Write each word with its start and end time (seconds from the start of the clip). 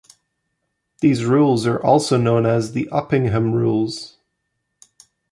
These 1.01 1.25
rules 1.25 1.67
are 1.67 1.79
also 1.79 2.17
known 2.17 2.47
as 2.47 2.71
the 2.71 2.89
Uppingham 2.91 3.53
Rules. 3.53 4.17